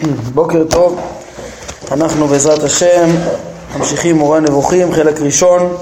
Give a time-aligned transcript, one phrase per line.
[0.34, 1.00] בוקר טוב,
[1.92, 3.10] אנחנו בעזרת השם
[3.78, 5.76] ממשיכים מורה נבוכים, חלק ראשון,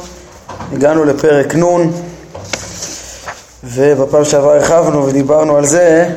[0.72, 1.90] הגענו לפרק נ'
[3.64, 6.08] ובפעם שעברה הרחבנו ודיברנו על זה,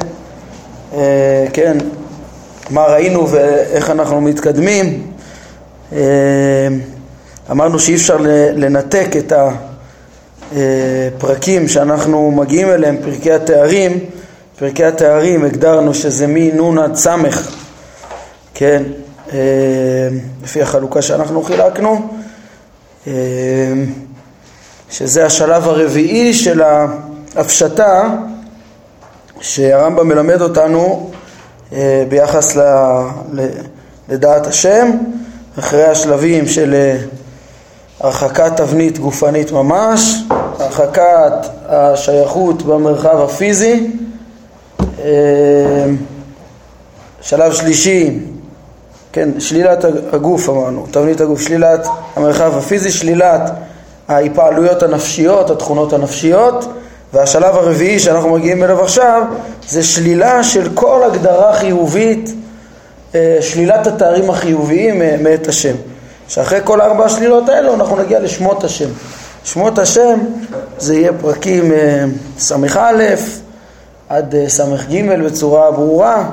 [0.94, 1.78] אה, כן,
[2.70, 5.12] מה ראינו ואיך אנחנו מתקדמים.
[5.94, 6.00] אה,
[7.52, 8.18] אמרנו שאי אפשר
[8.56, 9.34] לנתק את
[10.52, 14.00] הפרקים שאנחנו מגיעים אליהם, פרקי התארים,
[14.60, 17.08] פרקי התארים הגדרנו שזה מנ' עד ס',
[18.62, 18.84] כן,
[19.34, 19.38] אה,
[20.44, 22.10] לפי החלוקה שאנחנו חילקנו,
[23.08, 23.14] אה,
[24.90, 26.62] שזה השלב הרביעי של
[27.36, 28.10] ההפשטה
[29.40, 31.12] שהרמב"ם מלמד אותנו
[31.74, 32.58] אה, ביחס
[34.10, 34.92] לדעת השם,
[35.60, 36.76] אחרי השלבים של
[38.00, 40.24] הרחקת תבנית גופנית ממש,
[40.60, 41.34] הרחקת
[41.68, 43.92] השייכות במרחב הפיזי,
[47.22, 48.31] שלב שלישי,
[49.14, 53.52] כן, שלילת הגוף אמרנו, תבנית הגוף, שלילת המרחב הפיזי, שלילת
[54.08, 56.66] ההיפעלויות הנפשיות, התכונות הנפשיות,
[57.14, 59.24] והשלב הרביעי שאנחנו מגיעים אליו עכשיו
[59.70, 62.34] זה שלילה של כל הגדרה חיובית,
[63.16, 65.76] אה, שלילת התארים החיוביים אה, מאת השם.
[66.28, 68.90] שאחרי כל ארבע השלילות האלו אנחנו נגיע לשמות השם.
[69.44, 70.20] שמות השם
[70.78, 72.06] זה יהיה פרקים אה,
[72.40, 73.16] ס"א
[74.10, 76.30] עד ס"ג בצורה ברורה,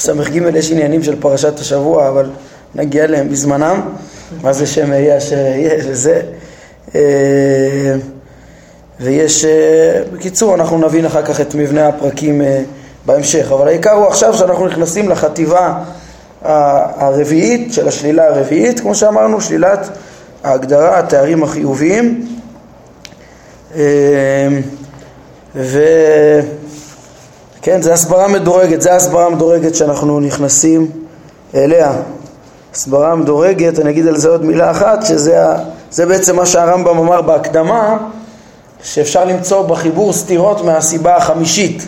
[0.00, 2.30] בס"ג יש עניינים של פרשת השבוע, אבל
[2.74, 3.80] נגיע אליהם בזמנם,
[4.42, 6.22] מה זה שם יהיה אשר יהיה וזה.
[9.00, 9.44] ויש,
[10.12, 12.42] בקיצור, אנחנו נבין אחר כך את מבנה הפרקים
[13.06, 15.78] בהמשך, אבל העיקר הוא עכשיו שאנחנו נכנסים לחטיבה
[16.42, 19.88] הרביעית של השלילה הרביעית, כמו שאמרנו, שלילת
[20.44, 22.26] ההגדרה, התארים החיוביים.
[27.60, 30.90] וכן, זו הסברה מדורגת, זו הסברה המדורגת שאנחנו נכנסים
[31.54, 31.92] אליה.
[32.74, 37.98] הסברה מדורגת, אני אגיד על זה עוד מילה אחת, שזה בעצם מה שהרמב"ם אמר בהקדמה,
[38.82, 41.86] שאפשר למצוא בחיבור סתירות מהסיבה החמישית.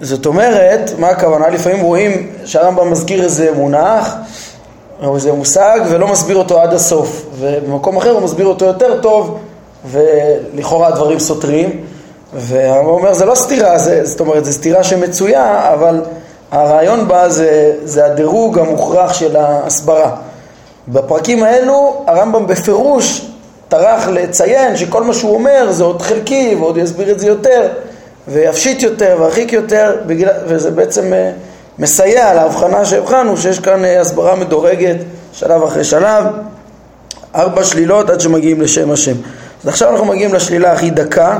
[0.00, 1.48] זאת אומרת, מה הכוונה?
[1.48, 4.14] לפעמים רואים שהרמב"ם מזכיר איזה מונח
[5.02, 9.38] או איזה מושג ולא מסביר אותו עד הסוף, ובמקום אחר הוא מסביר אותו יותר טוב
[9.90, 11.84] ולכאורה הדברים סותרים,
[12.34, 16.00] והרמב"ם אומר זה לא סתירה, זה, זאת אומרת זו סתירה שמצויה, אבל
[16.50, 20.16] הרעיון בה זה, זה הדירוג המוכרח של ההסברה.
[20.88, 23.26] בפרקים האלו הרמב"ם בפירוש
[23.68, 27.68] טרח לציין שכל מה שהוא אומר זה עוד חלקי ועוד יסביר את זה יותר
[28.28, 29.96] ויפשיט יותר והרחיק יותר,
[30.46, 31.30] וזה בעצם אה,
[31.78, 34.96] מסייע להבחנה שהבחנו שיש כאן אה, הסברה מדורגת
[35.32, 36.24] שלב אחרי שלב,
[37.34, 39.14] ארבע שלילות עד שמגיעים לשם השם.
[39.62, 41.38] אז עכשיו אנחנו מגיעים לשלילה הכי דקה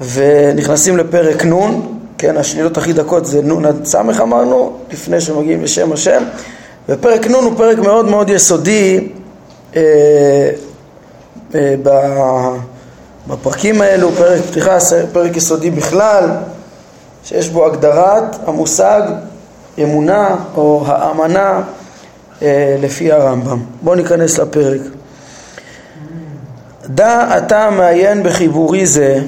[0.00, 1.80] ונכנסים לפרק נ',
[2.18, 6.22] כן, השלילות הכי דקות זה נ' עד ס' אמרנו, לפני שמגיעים לשם השם,
[6.88, 9.08] ופרק נ' הוא פרק מאוד מאוד יסודי
[9.76, 9.80] אה,
[11.54, 11.90] אה, ב...
[13.28, 14.78] בפרקים האלו, פרק פתיחה,
[15.12, 16.28] פרק יסודי בכלל,
[17.24, 19.02] שיש בו הגדרת המושג
[19.82, 21.60] אמונה או האמנה
[22.42, 23.58] אה, לפי הרמב"ם.
[23.82, 24.80] בואו ניכנס לפרק.
[26.86, 29.20] דע אתה מעיין בחיבורי זה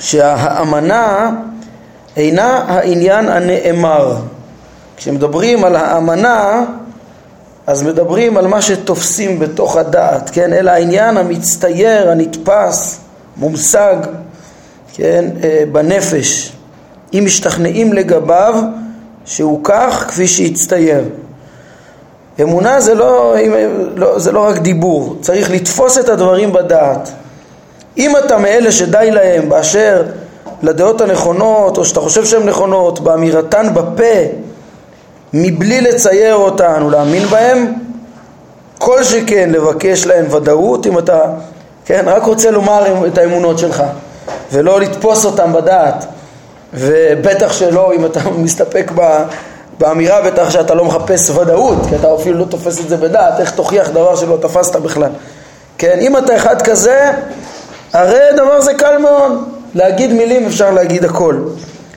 [0.00, 1.30] שהאמנה
[2.16, 4.16] אינה העניין הנאמר.
[4.96, 6.64] כשמדברים על האמנה
[7.66, 10.52] אז מדברים על מה שתופסים בתוך הדעת, כן?
[10.52, 13.00] אלא העניין המצטייר, הנתפס,
[13.36, 13.96] מומשג,
[14.94, 15.24] כן?
[15.42, 16.52] אה, בנפש,
[17.14, 18.62] אם משתכנעים לגביו
[19.24, 21.04] שהוא כך כפי שהצטייר.
[22.42, 23.34] אמונה זה לא,
[23.94, 27.10] לא, זה לא רק דיבור, צריך לתפוס את הדברים בדעת.
[27.98, 30.02] אם אתה מאלה שדי להם באשר
[30.62, 34.14] לדעות הנכונות, או שאתה חושב שהן נכונות, באמירתן בפה,
[35.32, 37.72] מבלי לצייר אותן ולהאמין בהן,
[38.78, 41.20] כל שכן לבקש להן ודאות, אם אתה,
[41.84, 43.82] כן, רק רוצה לומר את האמונות שלך,
[44.52, 46.04] ולא לתפוס אותן בדעת,
[46.74, 49.22] ובטח שלא אם אתה מסתפק ב...
[49.78, 53.50] באמירה בטח שאתה לא מחפש ודאות, כי אתה אפילו לא תופס את זה בדעת, איך
[53.50, 55.10] תוכיח דבר שלא תפסת בכלל.
[55.78, 57.10] כן, אם אתה אחד כזה,
[57.92, 61.36] הרי דבר זה קל מאוד, להגיד מילים אפשר להגיד הכל.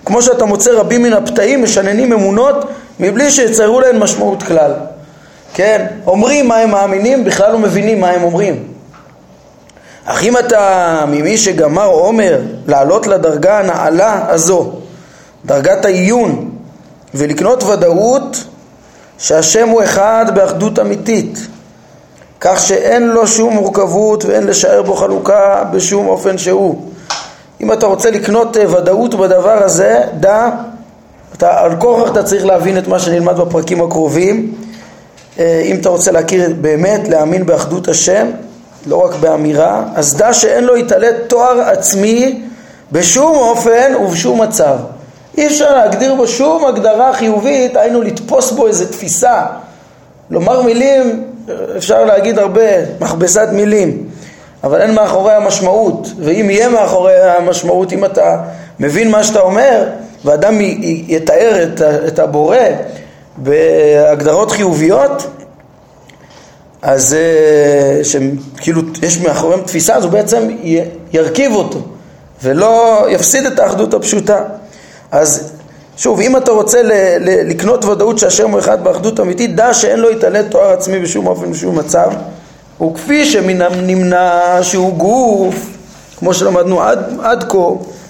[0.06, 2.66] כמו שאתה מוצא רבים מן הפתאים משננים אמונות
[3.00, 4.72] מבלי שיציירו להן משמעות כלל.
[5.54, 8.64] כן, אומרים מה הם מאמינים, בכלל לא מבינים מה הם אומרים.
[10.06, 14.74] אך אם אתה ממי שגמר עומר לעלות לדרגה הנעלה הזו,
[15.46, 16.52] דרגת העיון,
[17.14, 18.44] ולקנות ודאות
[19.18, 21.48] שהשם הוא אחד באחדות אמיתית,
[22.46, 26.82] כך שאין לו שום מורכבות ואין לשער בו חלוקה בשום אופן שהוא.
[27.62, 30.50] אם אתה רוצה לקנות ודאות בדבר הזה, דע
[31.38, 34.54] אתה, על כורח אתה צריך להבין את מה שנלמד בפרקים הקרובים.
[35.40, 38.28] אה, אם אתה רוצה להכיר באמת, להאמין באחדות השם,
[38.86, 42.42] לא רק באמירה, אז דע שאין לו יתעלה תואר עצמי
[42.92, 44.76] בשום אופן ובשום מצב.
[45.38, 49.46] אי אפשר להגדיר בו שום הגדרה חיובית, היינו לתפוס בו איזה תפיסה.
[50.30, 51.33] לומר מילים,
[51.78, 52.62] אפשר להגיד הרבה,
[53.00, 54.10] מכבסת מילים,
[54.64, 58.38] אבל אין מאחורי המשמעות, ואם יהיה מאחורי המשמעות, אם אתה
[58.80, 59.88] מבין מה שאתה אומר,
[60.26, 60.54] ואדם
[61.08, 61.70] יתאר
[62.08, 62.58] את הבורא
[63.38, 65.28] בהגדרות חיוביות,
[66.82, 70.50] אז אה, שכאילו יש מאחוריהם תפיסה, אז הוא בעצם
[71.14, 71.80] ירכיב אותו,
[72.44, 74.44] ולא יפסיד את האחדות הפשוטה.
[75.12, 75.52] אז
[76.04, 76.82] שוב, אם אתה רוצה
[77.24, 81.52] לקנות ודאות שהשם הוא אחד באחדות אמיתית, דע שאין לו יתעלה תואר עצמי בשום אופן
[81.52, 82.10] בשום מצב,
[82.82, 85.56] וכפי שמן הנמנע שהוא גוף,
[86.18, 87.58] כמו שלמדנו עד, עד כה,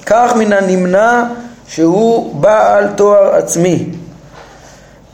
[0.06, 1.24] כך מן הנמנע
[1.68, 3.86] שהוא בעל תואר עצמי.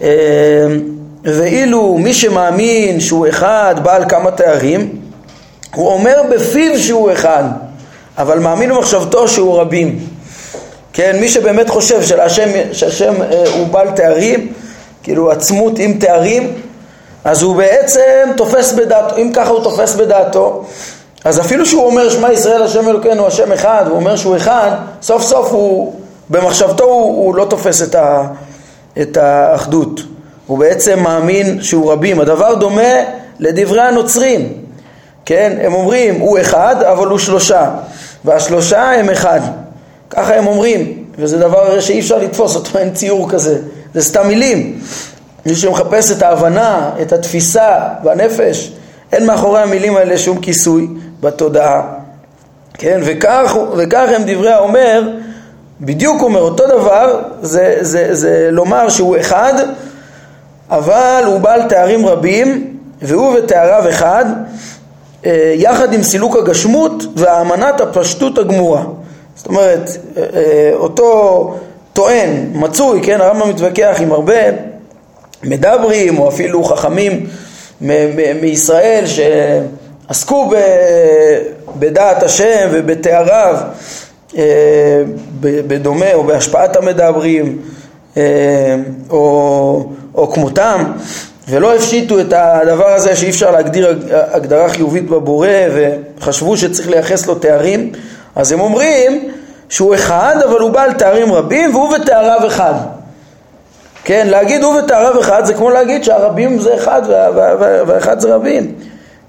[0.01, 0.07] אמ,
[1.23, 4.89] ואילו מי שמאמין שהוא אחד, בעל כמה תארים,
[5.75, 7.43] הוא אומר בפיו שהוא אחד,
[8.17, 9.99] אבל מאמין במחשבתו שהוא רבים.
[10.93, 14.53] כן, מי שבאמת חושב שהשם, שהשם אה, הוא בעל תארים,
[15.03, 16.53] כאילו עצמות עם תארים,
[17.23, 20.65] אז הוא בעצם תופס בדעתו, אם ככה הוא תופס בדעתו,
[21.25, 24.71] אז אפילו שהוא אומר שמע ישראל השם אלוקינו השם אחד, הוא אומר שהוא אחד,
[25.01, 25.93] סוף סוף הוא,
[26.29, 28.23] במחשבתו הוא, הוא לא תופס את, ה,
[29.01, 30.01] את האחדות,
[30.47, 32.19] הוא בעצם מאמין שהוא רבים.
[32.19, 32.93] הדבר דומה
[33.39, 34.53] לדברי הנוצרים,
[35.25, 37.69] כן, הם אומרים הוא אחד אבל הוא שלושה,
[38.25, 39.39] והשלושה הם אחד.
[40.09, 43.57] ככה הם אומרים, וזה דבר שאי אפשר לתפוס אותו, אין ציור כזה,
[43.93, 44.79] זה סתם מילים.
[45.45, 48.71] מי שמחפש את ההבנה, את התפיסה בנפש,
[49.11, 50.87] אין מאחורי המילים האלה שום כיסוי
[51.21, 51.81] בתודעה.
[52.73, 55.09] כן, וכך, וכך הם דברי האומר,
[55.81, 59.53] בדיוק אומר אותו דבר, זה, זה, זה לומר שהוא אחד,
[60.69, 64.25] אבל הוא בעל תארים רבים, והוא ותאריו אחד,
[65.25, 68.83] אה, יחד עם סילוק הגשמות והאמנת הפשטות הגמורה.
[69.39, 71.53] זאת אומרת, אה, אה, אותו
[71.93, 74.41] טוען, מצוי, כן, הרמב"ם מתווכח עם הרבה
[75.43, 77.27] מדברים, או אפילו חכמים
[78.41, 80.51] מישראל שעסקו
[81.79, 83.57] בדעת השם ובתאריו,
[84.37, 85.03] אה,
[85.41, 87.61] בדומה או בהשפעת המדברים,
[89.09, 89.85] או,
[90.15, 90.83] או כמותם,
[91.49, 95.47] ולא הפשיטו את הדבר הזה שאי אפשר להגדיר הגדרה חיובית בבורא
[96.19, 97.91] וחשבו שצריך לייחס לו תארים
[98.39, 99.29] אז הם אומרים
[99.69, 102.73] שהוא אחד, אבל הוא בעל תארים רבים והוא ותאריו אחד.
[104.03, 107.01] כן, להגיד הוא ותאריו אחד זה כמו להגיד שהרבים זה אחד
[107.87, 108.73] והאחד זה רבים.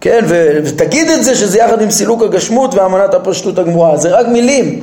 [0.00, 0.24] כן,
[0.64, 4.80] ותגיד את זה שזה יחד עם סילוק הגשמות ואמנת הפשטות הגמורה, זה רק מילים.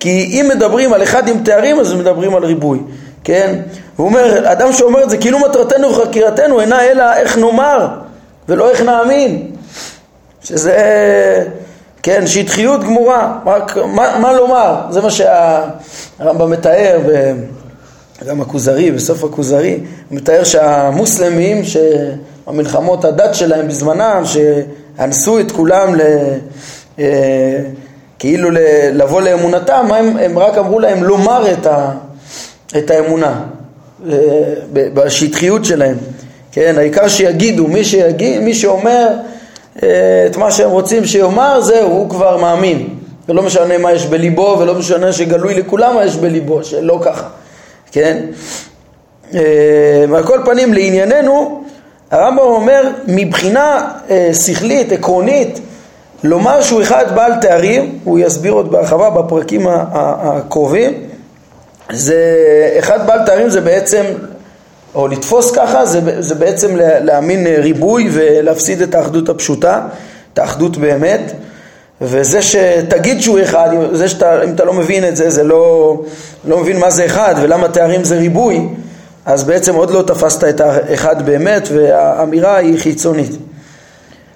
[0.00, 2.78] כי אם מדברים על אחד עם תארים אז מדברים על ריבוי,
[3.24, 3.60] כן?
[3.96, 7.88] הוא אומר, אדם שאומר את זה כאילו מטרתנו וחקירתנו אינה אלא איך נאמר
[8.48, 9.50] ולא איך נאמין.
[10.44, 10.76] שזה...
[12.02, 17.00] כן, שטחיות גמורה, רק מה, מה לומר, זה מה שהרמב"ם מתאר,
[18.26, 26.00] גם הכוזרי, בסוף הכוזרי, הוא מתאר שהמוסלמים, שהמלחמות הדת שלהם בזמנם, שאנסו את כולם ל...
[26.98, 27.58] אה,
[28.18, 28.58] כאילו ל,
[28.92, 31.90] לבוא לאמונתם, הם, הם רק אמרו להם לומר את, ה,
[32.78, 33.40] את האמונה
[34.08, 34.14] אה,
[34.72, 35.96] בשטחיות שלהם,
[36.52, 39.08] כן, העיקר שיגידו, מי, שיגיד, מי שאומר
[39.76, 42.88] את מה שהם רוצים שיאמר, זהו, הוא כבר מאמין.
[43.28, 47.28] ולא משנה מה יש בליבו, ולא משנה שגלוי לכולם מה יש בליבו, שלא ככה,
[47.92, 48.22] כן?
[49.34, 51.64] אה, על כל פנים, לענייננו,
[52.10, 55.60] הרמב"ם אומר, מבחינה אה, שכלית, עקרונית,
[56.24, 60.92] לומר שהוא אחד בעל תארים, הוא יסביר עוד בהרחבה בפרקים הקרובים,
[61.92, 62.16] זה
[62.78, 64.04] אחד בעל תארים זה בעצם
[64.94, 69.82] או לתפוס ככה זה, זה בעצם להאמין ריבוי ולהפסיד את האחדות הפשוטה,
[70.32, 71.32] את האחדות באמת.
[72.00, 75.96] וזה שתגיד שהוא אחד, זה שאתה, אם אתה לא מבין את זה, זה לא,
[76.44, 78.60] לא מבין מה זה אחד ולמה תארים זה ריבוי
[79.26, 83.30] אז בעצם עוד לא תפסת את האחד באמת והאמירה היא חיצונית.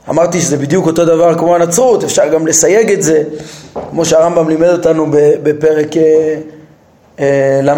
[0.08, 3.23] אמרתי שזה בדיוק אותו דבר כמו הנצרות, אפשר גם לסייג את זה
[3.90, 5.06] כמו שהרמב"ם לימד אותנו
[5.42, 6.34] בפרק אה,
[7.20, 7.75] אה, ל"ה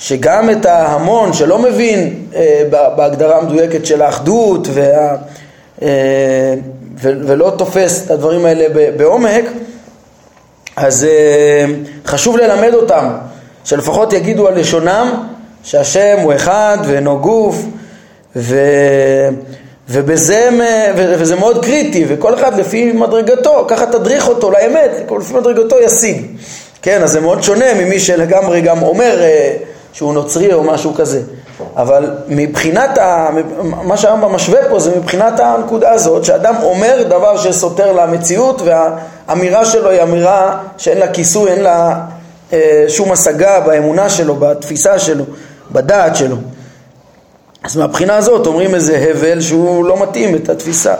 [0.00, 2.62] שגם את ההמון שלא מבין אה,
[2.96, 5.16] בהגדרה המדויקת של האחדות וה,
[5.82, 6.54] אה,
[7.00, 8.66] ו, ולא תופס את הדברים האלה
[8.96, 9.44] בעומק,
[10.76, 11.64] אז אה,
[12.06, 13.08] חשוב ללמד אותם,
[13.64, 15.26] שלפחות יגידו על לשונם
[15.64, 17.56] שהשם הוא אחד ואינו גוף
[18.36, 18.56] ו...
[19.92, 20.48] ובזה,
[20.96, 24.90] וזה מאוד קריטי, וכל אחד לפי מדרגתו, ככה תדריך אותו לאמת,
[25.20, 26.22] לפי מדרגתו ישיג.
[26.82, 29.20] כן, אז זה מאוד שונה ממי שלגמרי גם אומר
[29.92, 31.22] שהוא נוצרי או משהו כזה.
[31.76, 33.28] אבל מבחינת, ה...
[33.62, 39.90] מה שהרמב"ם משווה פה זה מבחינת הנקודה הזאת, שאדם אומר דבר שסותר למציאות והאמירה שלו
[39.90, 42.00] היא אמירה שאין לה כיסוי, אין לה
[42.52, 45.24] אה, שום השגה באמונה שלו, בתפיסה שלו,
[45.72, 46.36] בדעת שלו.
[47.62, 50.94] אז מהבחינה הזאת אומרים איזה הבל שהוא לא מתאים את התפיסה.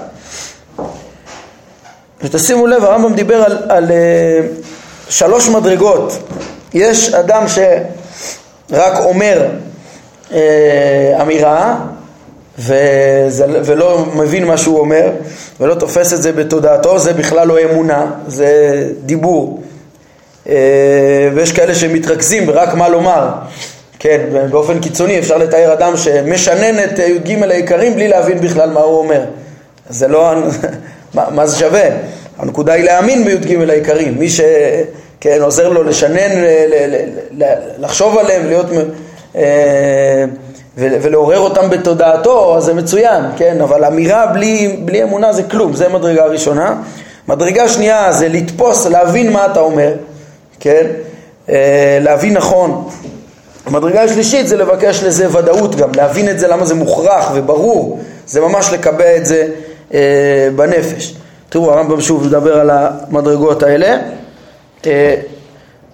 [2.23, 4.40] ותשימו לב, הרמב"ם דיבר על, על אה,
[5.09, 6.12] שלוש מדרגות.
[6.75, 7.49] יש אדם
[8.70, 9.48] שרק אומר
[10.32, 11.76] אה, אמירה
[12.58, 15.10] וזה, ולא מבין מה שהוא אומר
[15.60, 19.62] ולא תופס את זה בתודעתו, זה בכלל לא אמונה, זה דיבור.
[20.48, 20.54] אה,
[21.34, 23.28] ויש כאלה שמתרכזים רק מה לומר.
[23.98, 28.98] כן, באופן קיצוני אפשר לתאר אדם שמשנן את י"ג העיקרים בלי להבין בכלל מה הוא
[28.98, 29.20] אומר.
[29.88, 30.34] זה לא,
[31.14, 31.84] מה, מה זה שווה?
[32.38, 34.18] הנקודה היא להאמין בי"ג העיקרים.
[34.18, 34.28] מי
[35.20, 36.30] שכן, עוזר לו לשנן,
[37.78, 38.66] לחשוב עליהם, להיות...
[39.36, 40.24] אה,
[40.76, 43.60] ולעורר אותם בתודעתו, אז זה מצוין, כן?
[43.60, 46.74] אבל אמירה בלי, בלי אמונה זה כלום, זה מדרגה ראשונה.
[47.28, 49.92] מדרגה שנייה זה לתפוס, להבין מה אתה אומר,
[50.60, 50.86] כן?
[51.48, 52.88] אה, להבין נכון.
[53.66, 58.40] המדרגה השלישית זה לבקש לזה ודאות גם, להבין את זה למה זה מוכרח וברור, זה
[58.40, 59.46] ממש לקבע את זה
[59.94, 61.14] אה, בנפש.
[61.48, 63.96] תראו, הרמב"ם שוב מדבר על המדרגות האלה.
[64.87, 65.14] אה,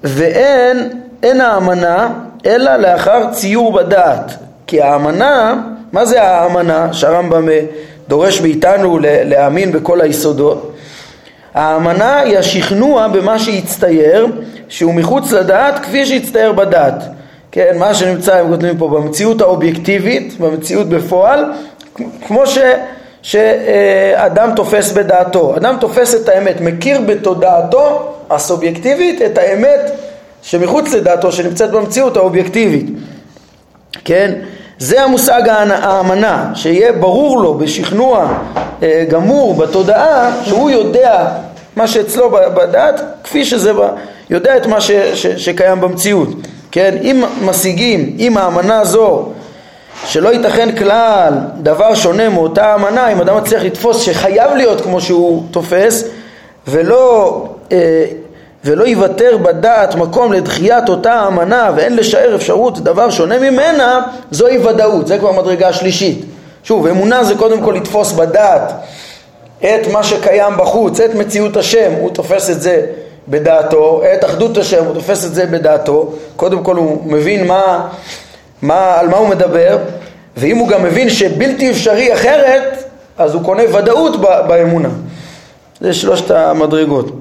[0.04, 0.90] ואין,
[1.22, 2.08] אין האמנה
[2.46, 4.32] אלא לאחר ציור בדעת.
[4.66, 5.54] כי האמנה,
[5.92, 7.60] מה זה האמנה שהרמב"ם אה,
[8.08, 10.72] דורש מאיתנו להאמין בכל היסודות?
[11.54, 14.26] האמנה היא השכנוע במה שהצטייר,
[14.68, 17.02] שהוא מחוץ לדעת כפי שהצטייר בדעת.
[17.52, 21.44] כן, מה שנמצא, הם כותבים פה, במציאות האובייקטיבית, במציאות בפועל,
[22.26, 22.58] כמו ש,
[23.26, 25.56] שאדם תופס בדעתו.
[25.56, 29.80] אדם תופס את האמת, מכיר בתודעתו הסובייקטיבית את האמת
[30.42, 32.86] שמחוץ לדעתו, שנמצאת במציאות האובייקטיבית.
[34.04, 34.32] כן?
[34.78, 38.28] זה המושג האמנה, שיהיה ברור לו בשכנוע
[38.82, 41.28] אה, גמור בתודעה שהוא יודע
[41.76, 43.72] מה שאצלו בדעת כפי שזה,
[44.30, 46.28] יודע את מה ש, ש, שקיים במציאות.
[46.70, 46.96] כן?
[47.02, 49.32] אם משיגים, אם האמנה הזו
[50.04, 55.42] שלא ייתכן כלל דבר שונה מאותה אמנה, אם אדם מצליח לתפוס שחייב להיות כמו שהוא
[55.50, 56.04] תופס
[56.68, 58.06] ולא אה,
[58.64, 64.00] ולא יוותר בדעת מקום לדחיית אותה אמנה ואין לשער אפשרות דבר שונה ממנה,
[64.30, 66.24] זוהי ודאות, זה כבר מדרגה שלישית.
[66.64, 68.72] שוב, אמונה זה קודם כל לתפוס בדעת
[69.58, 72.86] את מה שקיים בחוץ, את מציאות השם, הוא תופס את זה
[73.28, 77.88] בדעתו, את אחדות השם, הוא תופס את זה בדעתו, קודם כל הוא מבין מה,
[78.62, 79.78] מה, על מה הוא מדבר,
[80.36, 82.84] ואם הוא גם מבין שבלתי אפשרי אחרת,
[83.18, 84.88] אז הוא קונה ודאות באמונה.
[85.80, 87.12] זה שלושת המדרגות.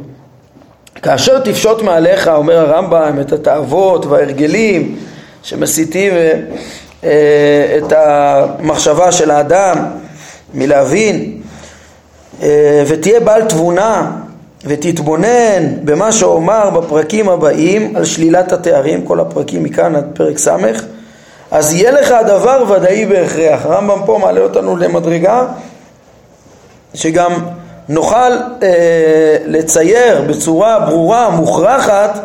[1.02, 4.96] כאשר תפשוט מעליך, אומר הרמב"ם, את התאוות וההרגלים
[5.44, 6.32] שמסיתים אה,
[7.04, 9.86] אה, את המחשבה של האדם
[10.54, 11.42] מלהבין,
[12.44, 14.12] אה, ותהיה בעל תבונה
[14.66, 20.48] ותתבונן במה שאומר בפרקים הבאים על שלילת התארים, כל הפרקים מכאן עד פרק ס',
[21.52, 23.66] אז יהיה לך הדבר ודאי בהכרח.
[23.66, 25.46] הרמב"ם פה מעלה אותנו למדרגה
[26.94, 27.34] שגם
[27.90, 28.32] נוכל
[28.64, 32.20] אה, לצייר בצורה ברורה, מוכרחת,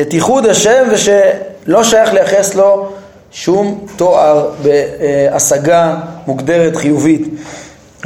[0.00, 2.88] את ייחוד השם ושלא שייך לייחס לו
[3.30, 5.96] שום תואר בהשגה
[6.26, 7.28] מוגדרת חיובית.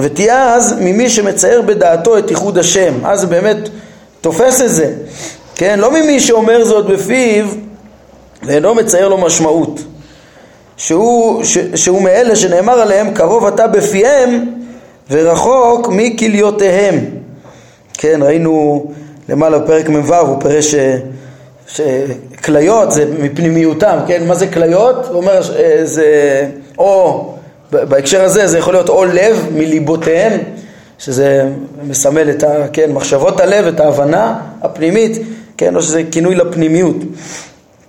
[0.01, 3.69] ותהיה אז ממי שמצייר בדעתו את ייחוד השם, אז באמת
[4.21, 4.93] תופס את זה,
[5.55, 5.79] כן?
[5.79, 7.47] לא ממי שאומר זאת בפיו
[8.43, 9.81] ואינו מצייר לו משמעות,
[10.81, 14.47] שהוא, ש, שהוא מאלה שנאמר עליהם קרוב אתה בפיהם
[15.11, 17.05] ורחוק מכליותיהם.
[17.95, 18.85] כן, ראינו
[19.29, 20.75] למעלה בפרק מ"ו, הוא פירש
[21.67, 25.07] שכליות זה מפנימיותם, כן, מה זה כליות?
[25.07, 26.47] הוא אומר אה, זה
[26.79, 27.27] או,
[27.73, 30.41] בהקשר הזה זה יכול להיות או לב מליבותיהם,
[30.99, 31.49] שזה
[31.83, 35.19] מסמל את ה, כן, מחשבות הלב, את ההבנה הפנימית,
[35.57, 36.97] כן, או שזה כינוי לפנימיות.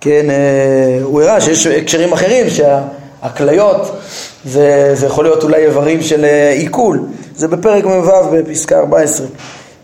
[0.04, 3.96] כן, אה, הוא הראה שיש הקשרים אחרים שהכליות
[4.44, 7.00] זה, זה יכול להיות אולי איברים של אה, עיכול,
[7.36, 9.26] זה בפרק מ"ו בפסקה 14,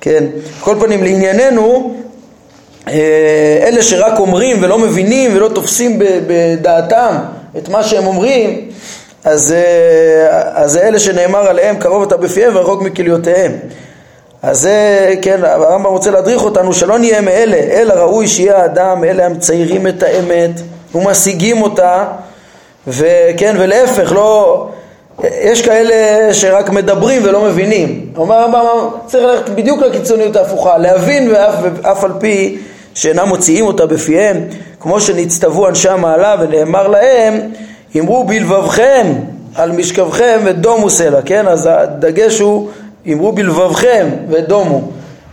[0.00, 0.24] כן?
[0.60, 1.94] כל פנים לענייננו,
[2.88, 7.14] אה, אלה שרק אומרים ולא מבינים ולא תופסים בדעתם
[7.58, 8.68] את מה שהם אומרים,
[9.24, 9.54] אז,
[10.54, 13.52] אז זה אלה שנאמר עליהם קרוב אתה בפיהם ורחוק מכליותיהם.
[14.42, 19.26] אז זה, כן, הרמב"ם רוצה להדריך אותנו שלא נהיה מאלה, אלא ראוי שיהיה האדם, אלה
[19.26, 20.50] המציירים את האמת
[20.94, 22.04] ומשיגים אותה
[22.86, 24.68] וכן, ולהפך, לא...
[25.24, 28.06] יש כאלה שרק מדברים ולא מבינים.
[28.16, 32.58] אומר הרמב"ם, צריך ללכת בדיוק לקיצוניות ההפוכה, להבין ואף, ואף על פי
[32.94, 34.36] שאינם מוציאים אותה בפיהם,
[34.80, 37.40] כמו שנצטוו אנשי המעלה ונאמר להם,
[37.98, 39.06] אמרו בלבבכם
[39.54, 41.48] על משכבכם ודומו סלע, כן?
[41.48, 42.68] אז הדגש הוא
[43.06, 44.80] אמרו בלבבכם ודומו.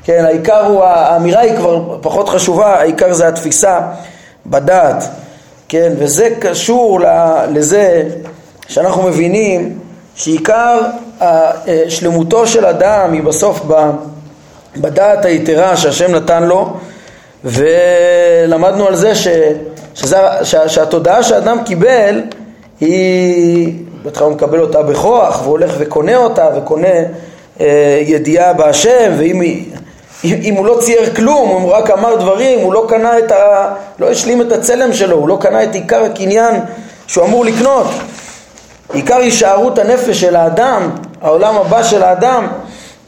[0.03, 3.79] כן, העיקר הוא, האמירה היא כבר פחות חשובה, העיקר זה התפיסה
[4.45, 5.03] בדעת,
[5.69, 5.93] כן?
[5.97, 6.99] וזה קשור
[7.49, 8.03] לזה
[8.67, 9.79] שאנחנו מבינים
[10.15, 10.81] שעיקר
[11.89, 13.61] שלמותו של אדם היא בסוף
[14.77, 16.73] בדעת היתרה שהשם נתן לו
[17.43, 19.27] ולמדנו על זה ש,
[19.93, 22.21] שזה, שה, שהתודעה שאדם קיבל
[22.79, 27.03] היא, בהתחלה הוא מקבל אותה בכוח והולך וקונה אותה וקונה אה,
[28.05, 29.41] ידיעה בהשם ואם
[30.23, 33.73] אם הוא לא צייר כלום, הוא רק אמר דברים, הוא לא קנה את ה...
[33.99, 36.55] לא השלים את הצלם שלו, הוא לא קנה את עיקר הקניין
[37.07, 37.87] שהוא אמור לקנות.
[38.93, 40.89] עיקר הישארות הנפש של האדם,
[41.21, 42.47] העולם הבא של האדם,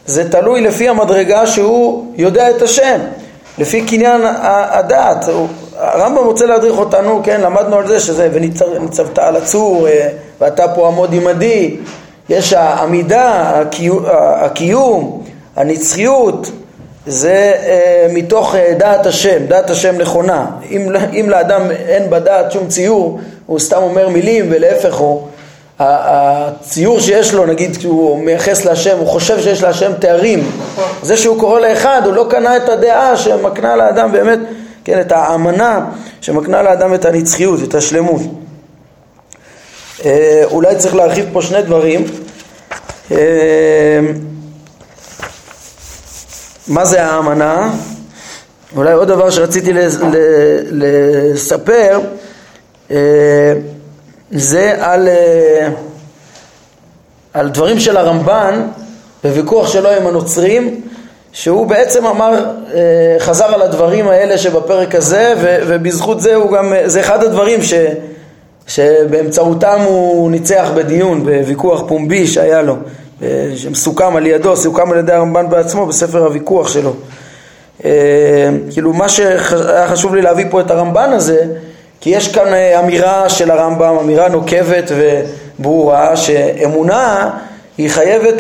[0.06, 3.00] זה תלוי לפי המדרגה שהוא יודע את השם,
[3.58, 5.26] לפי קניין הדעת.
[5.78, 10.10] הרמב"ם רוצה להדריך אותנו, כן, למדנו על זה שזה וניצבת על הצור אה,
[10.42, 11.76] ואתה פה עמוד עמדי,
[12.30, 13.62] יש העמידה,
[14.42, 15.24] הקיום,
[15.56, 16.52] הנצחיות,
[17.08, 20.46] זה אה, מתוך אה, דעת השם, דעת השם נכונה.
[20.72, 25.28] אם, אם לאדם אין בדעת שום ציור, הוא סתם אומר מילים ולהפך הוא
[25.80, 30.52] הציור שיש לו, נגיד כשהוא מייחס להשם, הוא חושב שיש להשם תארים.
[31.02, 34.40] זה שהוא קורא לאחד, הוא לא קנה את הדעה שמקנה לאדם באמת,
[34.84, 35.86] כן, את האמנה
[36.22, 38.22] שמקנה לאדם את הנצחיות, את השלמות.
[40.06, 42.06] אה, אולי צריך להרחיב פה שני דברים.
[43.12, 44.00] אה,
[46.68, 47.72] מה זה האמנה?
[48.76, 49.72] אולי עוד דבר שרציתי
[50.72, 52.00] לספר
[52.92, 52.98] אה,
[54.32, 55.68] זה על, אה,
[57.34, 58.68] על דברים של הרמב"ן
[59.24, 60.82] בוויכוח שלו עם הנוצרים
[61.32, 65.34] שהוא בעצם אמר, אה, חזר על הדברים האלה שבפרק הזה
[65.68, 67.74] ובזכות זה הוא גם, זה אחד הדברים ש,
[68.68, 72.76] שבאמצעותם הוא ניצח בדיון, בוויכוח פומבי שהיה לו
[73.56, 76.94] שמסוכם על ידו, סוכם על ידי הרמב"ן בעצמו בספר הוויכוח שלו.
[77.86, 81.46] אה, כאילו מה שהיה חשוב לי להביא פה את הרמב"ן הזה,
[82.02, 84.92] כי יש כאן אה, אמירה של הרמב"ם, אמירה נוקבת
[85.60, 87.30] וברורה, שאמונה
[87.78, 88.36] היא חייבת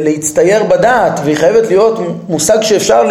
[0.00, 1.98] להצטייר בדעת, והיא חייבת להיות
[2.28, 3.08] מושג שאפשר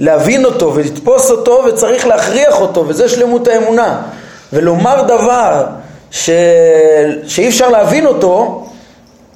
[0.00, 4.02] להבין אותו ולתפוס אותו וצריך להכריח אותו, וזה שלמות האמונה.
[4.52, 5.66] ולומר דבר
[6.10, 6.30] ש...
[7.26, 8.64] שאי אפשר להבין אותו,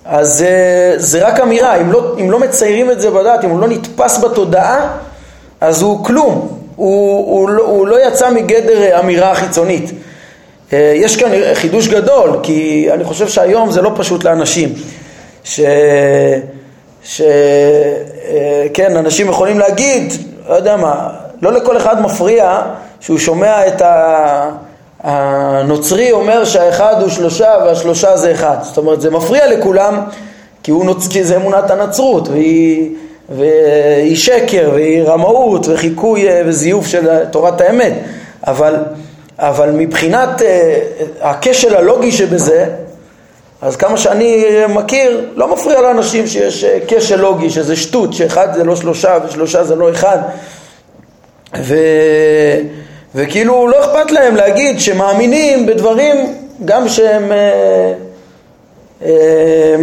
[0.05, 3.61] אז זה, זה רק אמירה, אם לא, אם לא מציירים את זה בדעת, אם הוא
[3.61, 4.97] לא נתפס בתודעה,
[5.61, 9.91] אז הוא כלום, הוא, הוא, לא, הוא לא יצא מגדר אמירה חיצונית.
[10.73, 14.73] אה, יש כאן חידוש גדול, כי אני חושב שהיום זה לא פשוט לאנשים.
[15.45, 15.61] ש...
[17.05, 17.21] ש...
[17.21, 20.13] אה, כן, אנשים יכולים להגיד,
[20.49, 21.09] לא יודע מה,
[21.43, 22.61] לא לכל אחד מפריע
[23.01, 24.51] שהוא שומע את ה...
[25.05, 28.57] הנוצרי אומר שהאחד הוא שלושה והשלושה זה אחד.
[28.63, 30.01] זאת אומרת, זה מפריע לכולם
[30.63, 31.09] כי, נוצ...
[31.09, 32.91] כי זה אמונת הנצרות והיא,
[33.29, 37.93] והיא שקר והיא רמאות וחיקוי אה, וזיוף של תורת האמת.
[38.47, 38.77] אבל,
[39.39, 40.79] אבל מבחינת אה,
[41.21, 42.67] הכשל הלוגי שבזה,
[43.63, 48.65] אז כמה שאני מכיר, לא מפריע לאנשים שיש אה, כשל לוגי, שזה שטות, שאחד זה
[48.65, 50.19] לא שלושה ושלושה זה לא אחד.
[51.57, 51.77] ו...
[53.15, 57.93] וכאילו לא אכפת להם להגיד שמאמינים בדברים גם שהם אה,
[59.03, 59.77] אה,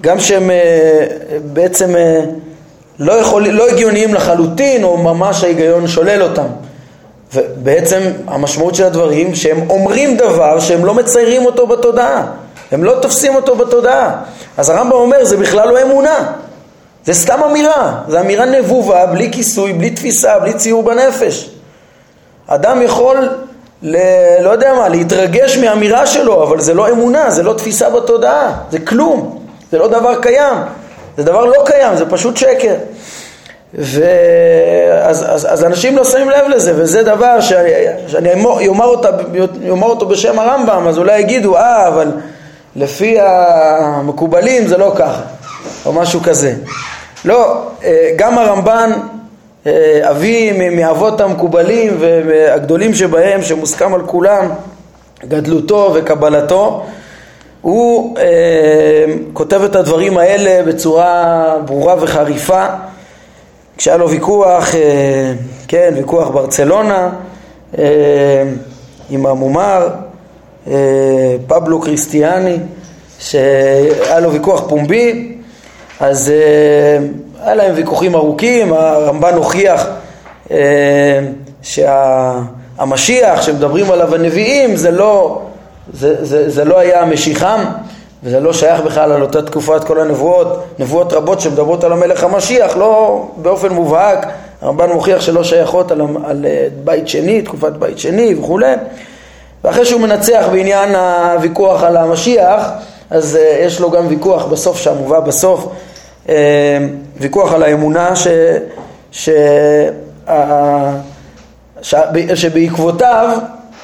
[0.00, 1.06] גם שהם אה,
[1.44, 1.94] בעצם
[2.98, 6.46] לא, יכול, לא הגיוניים לחלוטין או ממש ההיגיון שולל אותם.
[7.34, 12.26] ובעצם המשמעות של הדברים שהם אומרים דבר שהם לא מציירים אותו בתודעה.
[12.72, 14.22] הם לא תופסים אותו בתודעה.
[14.56, 16.32] אז הרמב"ם אומר זה בכלל לא אמונה.
[17.04, 21.50] זה סתם אמירה, זה אמירה נבובה, בלי כיסוי, בלי תפיסה, בלי ציור בנפש
[22.54, 23.28] אדם יכול,
[23.82, 23.96] ל,
[24.40, 28.78] לא יודע מה, להתרגש מאמירה שלו, אבל זה לא אמונה, זה לא תפיסה בתודעה, זה
[28.78, 29.38] כלום,
[29.72, 30.54] זה לא דבר קיים,
[31.16, 32.74] זה דבר לא קיים, זה פשוט שקר.
[33.74, 37.52] ואז אז, אז אנשים לא שמים לב לזה, וזה דבר ש,
[38.06, 38.32] שאני
[38.68, 39.08] אומר, אותה,
[39.70, 42.12] אומר אותו בשם הרמב"ם, אז אולי יגידו, אה, אבל
[42.76, 45.22] לפי המקובלים זה לא ככה,
[45.86, 46.54] או משהו כזה.
[47.24, 48.92] לא, אה, גם הרמב"ן
[50.02, 54.48] אבי מאבות המקובלים והגדולים שבהם, שמוסכם על כולם,
[55.28, 56.84] גדלותו וקבלתו,
[57.62, 58.24] הוא אה,
[59.32, 62.66] כותב את הדברים האלה בצורה ברורה וחריפה.
[63.76, 65.32] כשהיה לו ויכוח, אה,
[65.68, 67.10] כן, ויכוח ברצלונה
[67.78, 67.84] אה,
[69.10, 69.88] עם המומר
[70.70, 72.56] אה, פבלו קריסטיאני
[73.18, 75.36] שהיה לו ויכוח פומבי
[76.00, 77.06] אז אה,
[77.44, 79.86] היה להם ויכוחים ארוכים, הרמב"ן הוכיח
[80.50, 81.20] אה,
[82.78, 85.42] המשיח שמדברים עליו הנביאים זה לא,
[85.92, 87.64] זה, זה, זה לא היה המשיחם
[88.24, 92.76] וזה לא שייך בכלל על אותה תקופת כל הנבואות, נבואות רבות שמדברות על המלך המשיח,
[92.76, 94.26] לא באופן מובהק,
[94.62, 98.74] הרמב"ן מוכיח שלא שייכות על, על אה, בית שני, תקופת בית שני וכולי,
[99.64, 102.70] ואחרי שהוא מנצח בעניין הוויכוח על המשיח,
[103.10, 105.66] אז uh, יש לו גם ויכוח בסוף שהמובא בסוף,
[107.22, 108.26] ויכוח על האמונה ש,
[109.10, 109.30] ש,
[111.82, 111.94] ש,
[112.34, 113.38] שבעקבותיו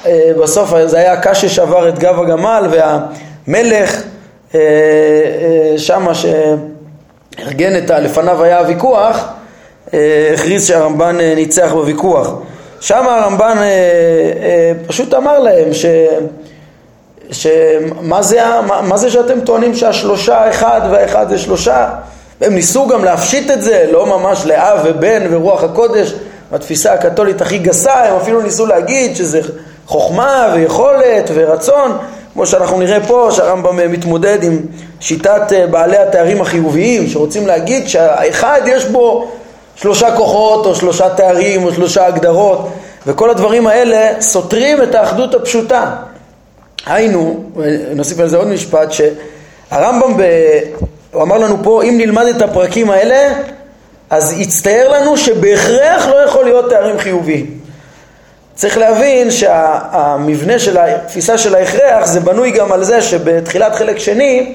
[0.04, 0.08] uh,
[0.42, 4.56] בסוף זה היה הקש ששבר את גב הגמל והמלך uh, uh,
[5.76, 8.00] שמה שארגן את ה...
[8.00, 9.28] לפניו היה הוויכוח,
[10.34, 12.32] הכריז שהרמב"ן ניצח בוויכוח.
[12.80, 13.58] שם הרמב"ן
[14.86, 15.86] פשוט אמר להם ש...
[17.30, 21.88] שמה זה, מה, מה זה שאתם טוענים שהשלושה אחד והאחד זה שלושה?
[22.40, 26.14] הם ניסו גם להפשיט את זה, לא ממש לאב ובן ורוח הקודש,
[26.52, 29.40] בתפיסה הקתולית הכי גסה, הם אפילו ניסו להגיד שזה
[29.86, 31.98] חוכמה ויכולת ורצון,
[32.32, 34.60] כמו שאנחנו נראה פה, שהרמב"ם מתמודד עם
[35.00, 39.28] שיטת אה, בעלי התארים החיוביים, שרוצים להגיד שהאחד יש בו
[39.76, 42.68] שלושה כוחות או שלושה תארים או שלושה הגדרות,
[43.06, 45.90] וכל הדברים האלה סותרים את האחדות הפשוטה.
[46.86, 47.44] היינו,
[47.94, 50.22] נוסיף על זה עוד משפט, שהרמב"ם, ב...
[51.18, 53.32] הוא אמר לנו פה, אם נלמד את הפרקים האלה,
[54.10, 57.58] אז יצטייר לנו שבהכרח לא יכול להיות תארים חיוביים.
[58.54, 64.54] צריך להבין שהמבנה של התפיסה של ההכרח זה בנוי גם על זה שבתחילת חלק שני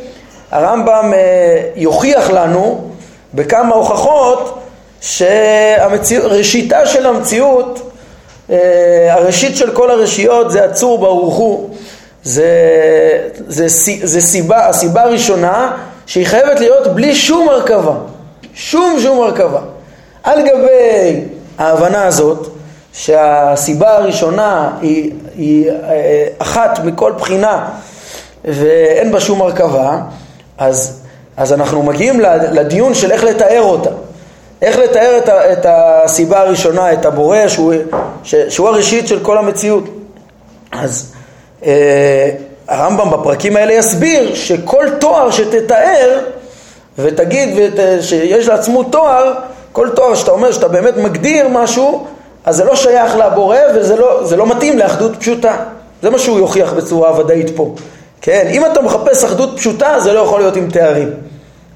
[0.52, 2.90] הרמב"ם אה, יוכיח לנו
[3.34, 4.60] בכמה הוכחות
[5.02, 7.92] שראשיתה של המציאות,
[8.50, 11.70] אה, הראשית של כל הרשיות זה הצור ברוך הוא
[12.24, 12.48] זה,
[13.48, 13.66] זה,
[14.04, 17.94] זה סיבה, הסיבה הראשונה שהיא חייבת להיות בלי שום הרכבה,
[18.54, 19.60] שום שום הרכבה.
[20.24, 21.22] על גבי
[21.58, 22.48] ההבנה הזאת
[22.94, 27.70] שהסיבה הראשונה היא, היא אה, אחת מכל בחינה
[28.46, 30.02] ואין בה שום הרכבה,
[30.58, 31.02] אז,
[31.38, 32.20] אז אנחנו מגיעים
[32.52, 33.90] לדיון של איך לתאר אותה.
[34.62, 37.74] איך לתאר את, את הסיבה הראשונה, את הבורא, שהוא,
[38.24, 39.84] שהוא הראשית של כל המציאות.
[40.72, 41.14] אז
[41.66, 42.30] אה,
[42.74, 46.20] הרמב"ם בפרקים האלה יסביר שכל תואר שתתאר
[47.00, 49.34] ותגיד ות, שיש לעצמו תואר,
[49.72, 52.06] כל תואר שאתה אומר שאתה באמת מגדיר משהו,
[52.46, 55.56] אז זה לא שייך לבורא וזה לא, לא מתאים לאחדות פשוטה.
[56.02, 57.76] זה מה שהוא יוכיח בצורה ודאית פה.
[58.22, 61.10] כן, אם אתה מחפש אחדות פשוטה, זה לא יכול להיות עם תארים.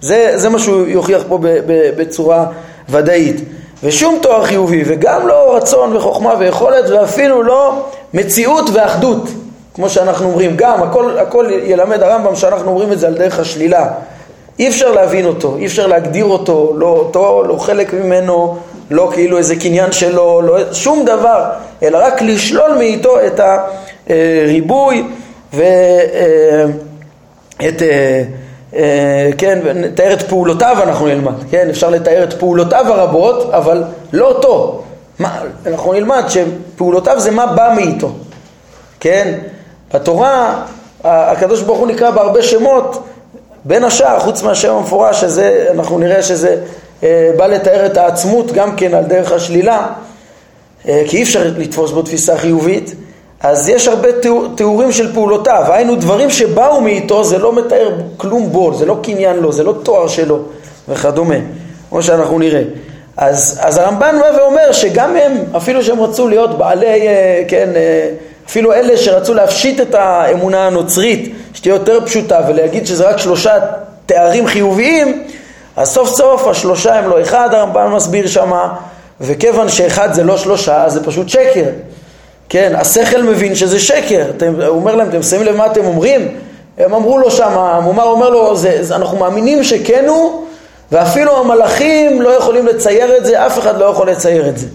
[0.01, 2.45] זה, זה מה שהוא יוכיח פה ב, ב, בצורה
[2.89, 3.41] ודאית.
[3.83, 9.29] ושום תואר חיובי, וגם לא רצון וחוכמה ויכולת, ואפילו לא מציאות ואחדות.
[9.77, 13.87] כמו שאנחנו אומרים, גם הכל, הכל ילמד הרמב"ם שאנחנו אומרים את זה על דרך השלילה.
[14.59, 18.57] אי אפשר להבין אותו, אי אפשר להגדיר אותו, לא אותו, לא חלק ממנו,
[18.91, 21.45] לא כאילו איזה קניין שלו, לא שום דבר,
[21.83, 23.39] אלא רק לשלול מאיתו את
[24.09, 25.03] הריבוי
[25.53, 25.61] ואת,
[27.81, 28.23] אה,
[28.75, 34.27] אה, כן, נתאר את פעולותיו אנחנו נלמד, כן, אפשר לתאר את פעולותיו הרבות, אבל לא
[34.27, 34.83] אותו.
[35.19, 38.11] מה, אנחנו נלמד שפעולותיו זה מה בא מאיתו,
[38.99, 39.33] כן?
[39.93, 40.63] בתורה
[41.03, 43.03] הקדוש ברוך הוא נקרא בהרבה שמות,
[43.65, 46.61] בין השאר, חוץ מהשם המפורש, שזה, אנחנו נראה שזה
[47.03, 49.87] אה, בא לתאר את העצמות גם כן על דרך השלילה,
[50.87, 52.95] אה, כי אי אפשר לתפוס בו תפיסה חיובית,
[53.41, 58.51] אז יש הרבה תיאור, תיאורים של פעולותיו, היינו דברים שבאו מאיתו, זה לא מתאר כלום
[58.51, 60.39] בו, זה לא קניין לו, זה לא תואר שלו
[60.89, 61.35] וכדומה,
[61.89, 62.61] כמו שאנחנו נראה.
[63.17, 67.69] אז, אז הרמב"ן בא ואומר שגם הם, אפילו שהם רצו להיות בעלי, אה, כן,
[68.49, 73.53] אפילו אלה שרצו להפשיט את האמונה הנוצרית, שתהיה יותר פשוטה, ולהגיד שזה רק שלושה
[74.05, 75.23] תארים חיוביים,
[75.75, 78.75] אז סוף סוף השלושה הם לא אחד, הרמב"ן מסביר שמה,
[79.21, 81.65] וכיוון שאחד זה לא שלושה, אז זה פשוט שקר.
[82.49, 84.25] כן, השכל מבין שזה שקר.
[84.37, 86.37] אתם, הוא אומר להם, אתם שמים לב מה אתם אומרים?
[86.77, 90.43] הם אמרו לו שם, המומר אומר לו, זה, זה, אנחנו מאמינים שכן הוא,
[90.91, 94.67] ואפילו המלאכים לא יכולים לצייר את זה, אף אחד לא יכול לצייר את זה.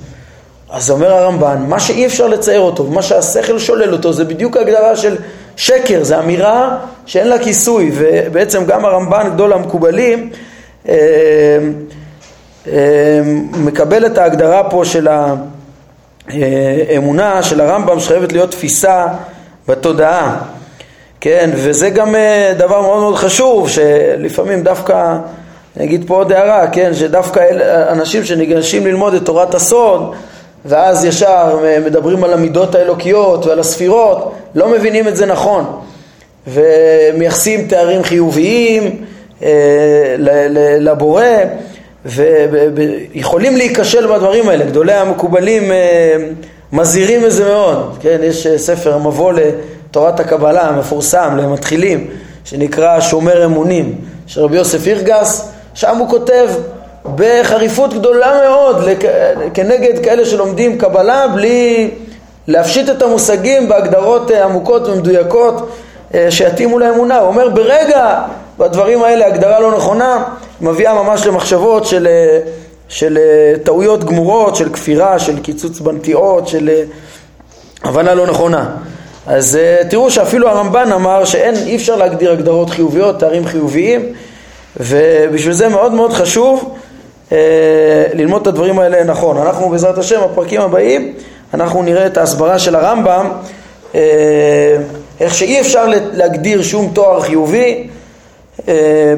[0.72, 4.96] אז אומר הרמב"ן, מה שאי אפשר לצייר אותו, מה שהשכל שולל אותו, זה בדיוק הגדרה
[4.96, 5.16] של
[5.56, 10.30] שקר, זו אמירה שאין לה כיסוי, ובעצם גם הרמב"ן, גדול המקובלים,
[10.88, 10.94] אה,
[12.66, 13.20] אה,
[13.56, 15.08] מקבל את ההגדרה פה של
[16.28, 19.06] האמונה של הרמב"ם שחייבת להיות תפיסה
[19.68, 20.37] בתודעה,
[21.20, 25.16] כן, וזה גם אה, דבר מאוד מאוד חשוב, שלפעמים דווקא,
[25.76, 27.40] אני אגיד פה עוד הערה, כן, שדווקא
[27.88, 30.14] אנשים שניגשים ללמוד את תורת הסוד,
[30.64, 35.81] ואז ישר מדברים על המידות האלוקיות ועל הספירות, לא מבינים את זה נכון
[36.46, 39.05] ומייחסים תארים חיוביים
[39.42, 40.16] אה,
[40.79, 41.25] לבורא
[42.05, 44.64] ויכולים להיכשל בדברים האלה.
[44.64, 46.16] גדולי המקובלים אה,
[46.72, 52.07] מזהירים מזה מאוד, כן, יש אה, ספר מבוא לתורת הקבלה המפורסם למתחילים
[52.44, 53.94] שנקרא שומר אמונים
[54.27, 56.48] של רבי יוסף אירגס, שם הוא כותב
[57.04, 58.88] בחריפות גדולה מאוד
[59.54, 61.90] כנגד כאלה שלומדים קבלה בלי
[62.48, 65.68] להפשיט את המושגים בהגדרות אה, עמוקות ומדויקות
[66.14, 67.18] אה, שיתאימו לאמונה.
[67.18, 68.22] הוא אומר ברגע
[68.58, 70.24] בדברים האלה הגדרה לא נכונה
[70.60, 72.38] מביאה ממש למחשבות של, אה,
[72.88, 73.18] של
[73.64, 76.70] טעויות גמורות, של כפירה, של קיצוץ בנטיעות, של
[77.84, 78.70] הבנה לא נכונה.
[79.26, 79.58] אז
[79.90, 84.12] תראו שאפילו הרמב"ן אמר שאין, אי אפשר להגדיר הגדרות חיוביות, תארים חיוביים
[84.76, 86.74] ובשביל זה מאוד מאוד חשוב
[88.14, 89.36] ללמוד את הדברים האלה נכון.
[89.36, 91.12] אנחנו בעזרת השם, בפרקים הבאים,
[91.54, 93.30] אנחנו נראה את ההסברה של הרמב"ם,
[93.94, 94.76] אה,
[95.20, 97.88] איך שאי אפשר להגדיר שום תואר חיובי
[98.68, 99.14] אה,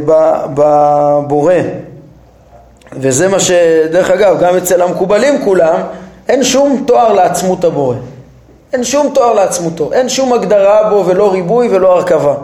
[0.55, 1.55] בבורא.
[2.92, 5.81] וזה מה שדרך אגב, גם אצל המקובלים כולם,
[6.29, 7.96] אין שום תואר לעצמות הבורא.
[8.72, 12.35] אין שום תואר לעצמותו, אין שום הגדרה בו ולא ריבוי ולא הרכבה.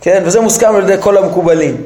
[0.00, 0.22] כן?
[0.26, 1.76] וזה מוסכם על ידי כל המקובלים.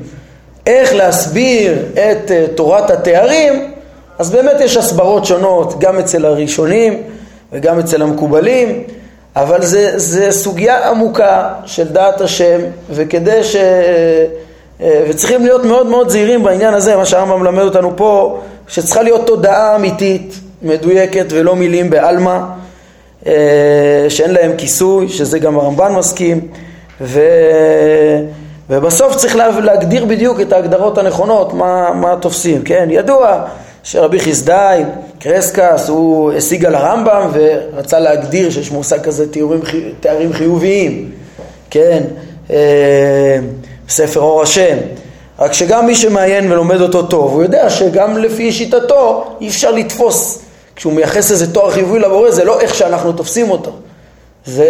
[0.70, 3.72] איך להסביר את uh, תורת התארים,
[4.18, 7.02] אז באמת יש הסברות שונות גם אצל הראשונים
[7.52, 8.83] וגם אצל המקובלים,
[9.37, 13.56] אבל זה, זה סוגיה עמוקה של דעת השם, וכדי ש...
[13.56, 19.26] Uh, וצריכים להיות מאוד מאוד זהירים בעניין הזה, מה שהרמב"ם מלמד אותנו פה, שצריכה להיות
[19.26, 22.38] תודעה אמיתית, מדויקת ולא מילים בעלמא,
[24.09, 26.48] שאין להם כיסוי, שזה גם הרמב"ן מסכים,
[27.00, 27.20] ו...
[28.70, 32.88] ובסוף צריך להגדיר בדיוק את ההגדרות הנכונות, מה, מה תופסים, כן?
[32.90, 33.44] ידוע
[33.83, 34.83] שרבי חסדאי,
[35.18, 39.61] קרסקס, הוא השיג על הרמב"ם ורצה להגדיר שיש מושג כזה תיאורים,
[40.00, 41.11] תארים חיוביים,
[41.70, 42.02] כן?
[42.50, 43.38] אה,
[43.88, 44.76] ספר אור השם.
[45.38, 50.42] רק שגם מי שמעיין ולומד אותו טוב, הוא יודע שגם לפי שיטתו אי אפשר לתפוס.
[50.76, 53.72] כשהוא מייחס איזה תואר חיובי לבורא, זה לא איך שאנחנו תופסים אותו.
[54.46, 54.66] זה...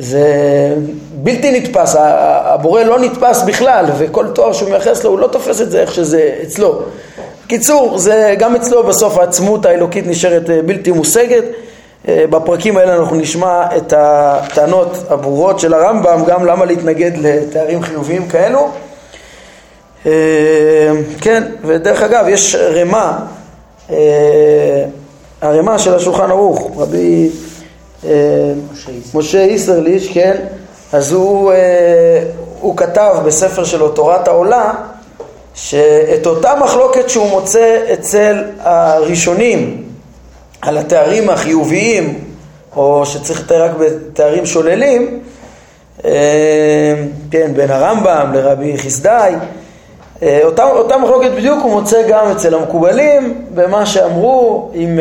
[0.00, 0.74] זה
[1.12, 5.70] בלתי נתפס, הבורא לא נתפס בכלל, וכל תואר שהוא מייחס לו הוא לא תופס את
[5.70, 6.82] זה איך שזה אצלו.
[7.44, 11.44] בקיצור, זה גם אצלו בסוף העצמות האלוקית נשארת אה, בלתי מושגת.
[12.08, 18.28] אה, בפרקים האלה אנחנו נשמע את הטענות הברורות של הרמב"ם, גם למה להתנגד לתארים חיוביים
[18.28, 18.68] כאלו.
[20.06, 20.12] אה,
[21.20, 23.18] כן, ודרך אגב, יש רמה,
[25.42, 27.30] הרמה של השולחן ערוך, רבי
[29.14, 30.36] משה איסרליש, כן,
[30.92, 32.22] אז הוא, אה,
[32.60, 34.72] הוא כתב בספר שלו, תורת העולה,
[35.54, 39.82] שאת אותה מחלוקת שהוא מוצא אצל הראשונים
[40.62, 42.24] על התארים החיוביים,
[42.76, 45.20] או שצריך לתאר רק בתארים שוללים,
[46.04, 46.94] אה,
[47.30, 49.34] כן, בין הרמב"ם לרבי חסדאי,
[50.22, 54.98] אה, אותה, אותה מחלוקת בדיוק הוא מוצא גם אצל המקובלים במה שאמרו אם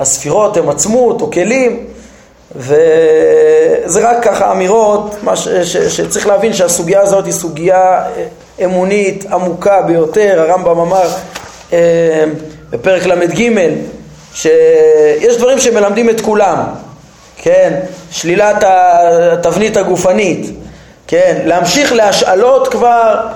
[0.00, 1.86] הספירות הן עצמות או כלים
[2.56, 8.04] וזה רק ככה אמירות ש, ש, שצריך להבין שהסוגיה הזאת היא סוגיה
[8.64, 11.08] אמונית עמוקה ביותר, הרמב"ם אמר
[11.72, 12.24] אה,
[12.70, 13.50] בפרק ל"ג
[14.34, 16.58] שיש דברים שמלמדים את כולם,
[17.42, 17.80] כן,
[18.10, 20.50] שלילת התבנית הגופנית,
[21.06, 23.26] כן, להמשיך להשאלות כבר,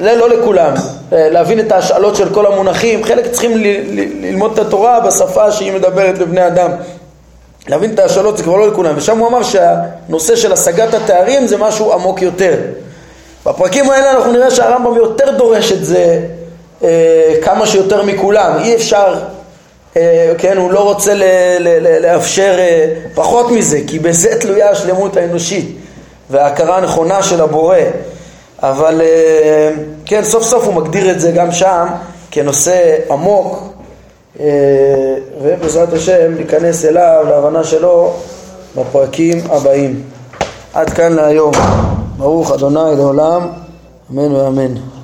[0.00, 0.74] זה לא לכולם,
[1.12, 3.52] אה, להבין את ההשאלות של כל המונחים, חלק צריכים
[4.22, 6.70] ללמוד את התורה בשפה שהיא מדברת לבני אדם.
[7.68, 11.56] להבין את ההשאלות זה כבר לא לכולם, ושם הוא אמר שהנושא של השגת התארים זה
[11.56, 12.54] משהו עמוק יותר.
[13.46, 16.20] בפרקים האלה אנחנו נראה שהרמב"ם יותר דורש את זה
[16.84, 19.14] אה, כמה שיותר מכולם, אי אפשר,
[19.96, 21.22] אה, כן, הוא לא רוצה ל-
[21.58, 25.76] ל- ל- לאפשר אה, פחות מזה, כי בזה תלויה השלמות האנושית
[26.30, 27.76] וההכרה הנכונה של הבורא,
[28.62, 29.70] אבל אה,
[30.04, 31.86] כן, סוף סוף הוא מגדיר את זה גם שם
[32.30, 33.72] כנושא עמוק
[34.40, 34.46] אה,
[35.42, 38.12] ובעזרת השם ניכנס אליו, להבנה שלו,
[38.76, 40.02] בפרקים הבאים.
[40.74, 41.52] עד כאן להיום.
[42.16, 43.48] ברוך אדוני לעולם,
[44.10, 44.95] אמן ואמן.